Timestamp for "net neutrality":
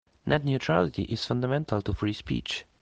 0.25-1.03